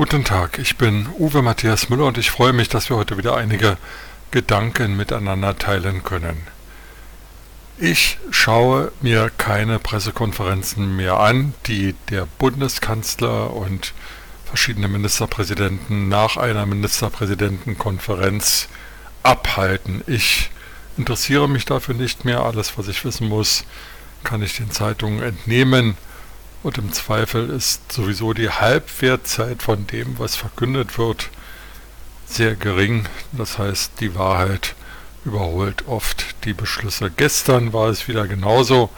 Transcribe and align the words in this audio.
Guten 0.00 0.24
Tag, 0.24 0.58
ich 0.58 0.78
bin 0.78 1.10
Uwe 1.18 1.42
Matthias 1.42 1.90
Müller 1.90 2.06
und 2.06 2.16
ich 2.16 2.30
freue 2.30 2.54
mich, 2.54 2.70
dass 2.70 2.88
wir 2.88 2.96
heute 2.96 3.18
wieder 3.18 3.36
einige 3.36 3.76
Gedanken 4.30 4.96
miteinander 4.96 5.58
teilen 5.58 6.02
können. 6.04 6.38
Ich 7.76 8.16
schaue 8.30 8.92
mir 9.02 9.30
keine 9.36 9.78
Pressekonferenzen 9.78 10.96
mehr 10.96 11.20
an, 11.20 11.52
die 11.66 11.94
der 12.08 12.26
Bundeskanzler 12.38 13.52
und 13.52 13.92
verschiedene 14.46 14.88
Ministerpräsidenten 14.88 16.08
nach 16.08 16.38
einer 16.38 16.64
Ministerpräsidentenkonferenz 16.64 18.68
abhalten. 19.22 20.02
Ich 20.06 20.50
interessiere 20.96 21.46
mich 21.46 21.66
dafür 21.66 21.94
nicht 21.94 22.24
mehr. 22.24 22.40
Alles, 22.40 22.78
was 22.78 22.88
ich 22.88 23.04
wissen 23.04 23.28
muss, 23.28 23.64
kann 24.24 24.40
ich 24.40 24.56
den 24.56 24.70
Zeitungen 24.70 25.22
entnehmen. 25.22 25.98
Und 26.62 26.76
im 26.78 26.92
Zweifel 26.92 27.48
ist 27.48 27.90
sowieso 27.90 28.34
die 28.34 28.50
Halbwertzeit 28.50 29.62
von 29.62 29.86
dem, 29.86 30.18
was 30.18 30.36
verkündet 30.36 30.98
wird, 30.98 31.30
sehr 32.26 32.54
gering. 32.54 33.06
Das 33.32 33.58
heißt, 33.58 33.92
die 34.00 34.14
Wahrheit 34.14 34.74
überholt 35.24 35.86
oft 35.86 36.44
die 36.44 36.52
Beschlüsse. 36.52 37.10
Gestern 37.14 37.72
war 37.72 37.88
es 37.88 38.08
wieder 38.08 38.26
genauso. 38.26 38.90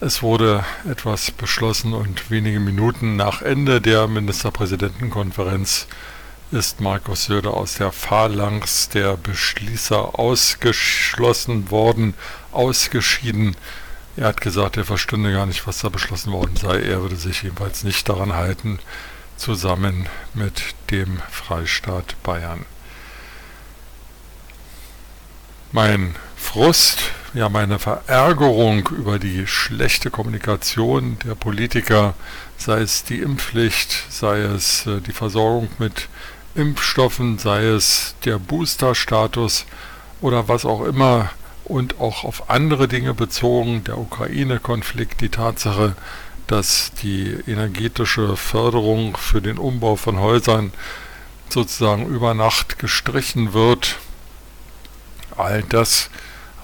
Es 0.00 0.22
wurde 0.22 0.64
etwas 0.88 1.30
beschlossen 1.30 1.94
und 1.94 2.30
wenige 2.30 2.60
Minuten 2.60 3.16
nach 3.16 3.40
Ende 3.40 3.80
der 3.80 4.06
Ministerpräsidentenkonferenz 4.06 5.86
ist 6.50 6.80
Markus 6.80 7.24
Söder 7.24 7.54
aus 7.54 7.74
der 7.74 7.90
Phalanx 7.90 8.88
der 8.88 9.16
Beschließer 9.16 10.18
ausgeschlossen 10.18 11.70
worden, 11.70 12.14
ausgeschieden. 12.52 13.56
Er 14.16 14.28
hat 14.28 14.40
gesagt, 14.40 14.76
er 14.76 14.84
verstünde 14.84 15.32
gar 15.32 15.46
nicht, 15.46 15.66
was 15.66 15.80
da 15.80 15.88
beschlossen 15.88 16.32
worden 16.32 16.56
sei. 16.56 16.80
Er 16.82 17.02
würde 17.02 17.16
sich 17.16 17.42
jedenfalls 17.42 17.82
nicht 17.82 18.08
daran 18.08 18.32
halten, 18.34 18.78
zusammen 19.36 20.06
mit 20.34 20.62
dem 20.90 21.20
Freistaat 21.30 22.14
Bayern. 22.22 22.64
Mein 25.72 26.14
Frust, 26.36 27.00
ja 27.32 27.48
meine 27.48 27.80
Verärgerung 27.80 28.88
über 28.90 29.18
die 29.18 29.48
schlechte 29.48 30.10
Kommunikation 30.10 31.18
der 31.26 31.34
Politiker, 31.34 32.14
sei 32.56 32.82
es 32.82 33.02
die 33.02 33.18
Impfpflicht, 33.18 34.04
sei 34.08 34.38
es 34.38 34.86
äh, 34.86 35.00
die 35.00 35.12
Versorgung 35.12 35.68
mit 35.78 36.08
Impfstoffen, 36.54 37.38
sei 37.38 37.64
es 37.64 38.14
der 38.24 38.38
Boosterstatus 38.38 39.66
oder 40.20 40.46
was 40.46 40.64
auch 40.64 40.84
immer, 40.84 41.30
und 41.64 42.00
auch 42.00 42.24
auf 42.24 42.50
andere 42.50 42.88
Dinge 42.88 43.14
bezogen, 43.14 43.84
der 43.84 43.98
Ukraine-Konflikt, 43.98 45.20
die 45.20 45.30
Tatsache, 45.30 45.96
dass 46.46 46.92
die 47.02 47.36
energetische 47.46 48.36
Förderung 48.36 49.16
für 49.16 49.40
den 49.40 49.58
Umbau 49.58 49.96
von 49.96 50.20
Häusern 50.20 50.72
sozusagen 51.48 52.06
über 52.06 52.34
Nacht 52.34 52.78
gestrichen 52.78 53.54
wird. 53.54 53.96
All 55.36 55.62
das 55.62 56.10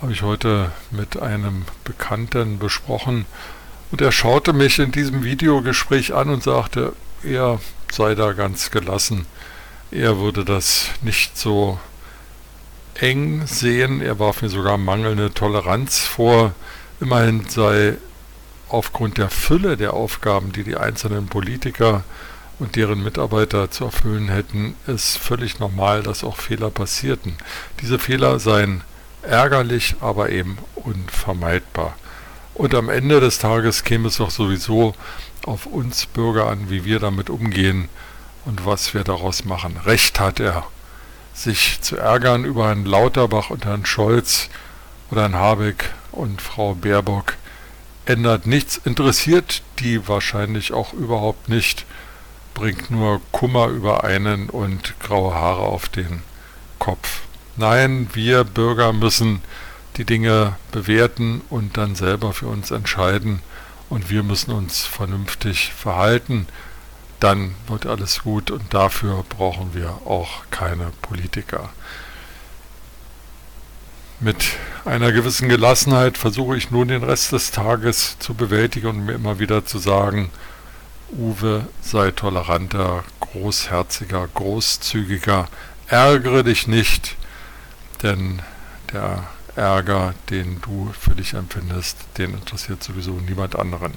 habe 0.03 0.13
ich 0.13 0.23
heute 0.23 0.73
mit 0.91 1.21
einem 1.21 1.65
Bekannten 1.85 2.59
besprochen 2.59 3.27
und 3.91 4.01
er 4.01 4.13
schaute 4.13 4.53
mich 4.53 4.79
in 4.79 4.93
diesem 4.93 5.25
Videogespräch 5.25 6.15
an 6.15 6.29
und 6.29 6.43
sagte, 6.43 6.93
er 7.23 7.61
sei 7.91 8.15
da 8.15 8.33
ganz 8.33 8.71
gelassen. 8.71 9.27
Er 9.91 10.19
würde 10.19 10.45
das 10.45 10.87
nicht 11.03 11.37
so 11.37 11.81
eng 13.01 13.47
sehen. 13.47 14.01
Er 14.01 14.19
warf 14.19 14.43
mir 14.43 14.49
sogar 14.49 14.79
mangelnde 14.79 15.33
Toleranz 15.33 16.01
vor. 16.01 16.53
Immerhin 17.01 17.49
sei 17.49 17.97
aufgrund 18.69 19.19
der 19.19 19.31
Fülle 19.31 19.77
der 19.77 19.95
Aufgaben, 19.95 20.53
die 20.53 20.65
die 20.65 20.77
einzelnen 20.77 21.27
Politiker 21.27 22.05
und 22.59 22.77
deren 22.77 23.03
Mitarbeiter 23.03 23.71
zu 23.71 23.85
erfüllen 23.85 24.29
hätten, 24.29 24.77
es 24.87 25.17
völlig 25.17 25.59
normal, 25.59 26.03
dass 26.03 26.23
auch 26.23 26.37
Fehler 26.37 26.71
passierten. 26.71 27.37
Diese 27.81 27.99
Fehler 27.99 28.39
seien 28.39 28.83
ärgerlich, 29.23 29.97
aber 30.01 30.31
eben 30.31 30.59
unvermeidbar. 30.75 31.97
Und 32.55 32.75
am 32.75 32.91
Ende 32.91 33.21
des 33.21 33.39
Tages 33.39 33.85
käme 33.85 34.09
es 34.09 34.19
doch 34.19 34.31
sowieso 34.31 34.95
auf 35.47 35.65
uns 35.65 36.05
Bürger 36.07 36.49
an, 36.49 36.69
wie 36.69 36.85
wir 36.85 37.01
damit 37.01 37.31
umgehen 37.31 37.89
und 38.45 38.67
was 38.67 38.93
wir 38.93 39.05
daraus 39.05 39.47
machen. 39.47 39.79
Recht 39.87 40.21
hat 40.21 40.41
er 40.41 40.67
sich 41.43 41.81
zu 41.81 41.97
ärgern 41.97 42.45
über 42.45 42.67
Herrn 42.67 42.85
Lauterbach 42.85 43.51
und 43.51 43.65
Herrn 43.65 43.87
Scholz 43.87 44.51
oder 45.11 45.23
Herrn 45.23 45.35
Habeck 45.35 45.91
und 46.13 46.43
Frau 46.43 46.75
Baerbock 46.75 47.37
ändert 48.05 48.47
nichts, 48.47 48.81
interessiert 48.85 49.63
die 49.79 50.07
wahrscheinlich 50.09 50.73
auch 50.73 50.93
überhaupt 50.93 51.49
nicht, 51.49 51.87
bringt 52.55 52.91
nur 52.91 53.21
Kummer 53.33 53.69
über 53.69 54.05
einen 54.05 54.51
und 54.51 54.99
graue 55.01 55.35
Haare 55.35 55.63
auf 55.63 55.89
den 55.89 56.23
Kopf. 56.79 57.21
Nein, 57.57 58.09
wir 58.13 58.45
Bürger 58.45 58.93
müssen 58.93 59.43
die 59.97 60.05
Dinge 60.05 60.57
bewerten 60.73 61.41
und 61.51 61.77
dann 61.77 61.95
selber 61.95 62.33
für 62.33 62.47
uns 62.47 62.71
entscheiden 62.71 63.41
und 63.89 64.11
wir 64.11 64.23
müssen 64.23 64.53
uns 64.53 64.85
vernünftig 64.85 65.73
verhalten 65.73 66.47
dann 67.21 67.55
wird 67.69 67.87
alles 67.87 68.23
gut 68.23 68.51
und 68.51 68.73
dafür 68.73 69.25
brauchen 69.29 69.75
wir 69.75 69.91
auch 70.07 70.43
keine 70.51 70.91
Politiker. 71.03 71.71
Mit 74.19 74.45
einer 74.85 75.13
gewissen 75.13 75.49
Gelassenheit 75.49 76.19
versuche 76.19 76.57
ich 76.57 76.71
nun 76.71 76.89
den 76.89 77.03
Rest 77.03 77.33
des 77.33 77.53
Tages 77.53 78.19
zu 78.19 78.35
bewältigen 78.35 78.89
und 78.89 79.07
mir 79.07 79.13
immer 79.13 79.39
wieder 79.39 79.65
zu 79.65 79.79
sagen, 79.79 80.31
Uwe, 81.13 81.67
sei 81.81 82.11
toleranter, 82.11 83.05
großherziger, 83.21 84.29
großzügiger, 84.29 85.49
ärgere 85.89 86.45
dich 86.45 86.67
nicht, 86.67 87.17
denn 88.03 88.43
der 88.93 89.25
Ärger, 89.57 90.15
den 90.31 90.61
du 90.61 90.93
für 90.99 91.15
dich 91.15 91.35
empfindest, 91.35 91.97
den 92.19 92.35
interessiert 92.35 92.83
sowieso 92.83 93.13
niemand 93.13 93.57
anderen. 93.57 93.95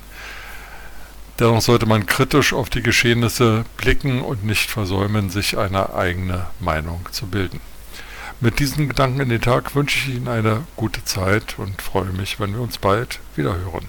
Dennoch 1.39 1.61
sollte 1.61 1.85
man 1.87 2.05
kritisch 2.05 2.53
auf 2.53 2.69
die 2.69 2.83
Geschehnisse 2.83 3.65
blicken 3.77 4.21
und 4.21 4.43
nicht 4.43 4.69
versäumen, 4.69 5.29
sich 5.29 5.57
eine 5.57 5.95
eigene 5.95 6.47
Meinung 6.59 7.07
zu 7.11 7.25
bilden. 7.27 7.59
Mit 8.39 8.59
diesen 8.59 8.87
Gedanken 8.87 9.21
in 9.21 9.29
den 9.29 9.41
Tag 9.41 9.73
wünsche 9.75 9.97
ich 9.97 10.15
Ihnen 10.15 10.27
eine 10.27 10.65
gute 10.75 11.03
Zeit 11.05 11.57
und 11.57 11.81
freue 11.81 12.11
mich, 12.11 12.39
wenn 12.39 12.53
wir 12.53 12.61
uns 12.61 12.77
bald 12.77 13.19
wieder 13.35 13.55
hören. 13.55 13.87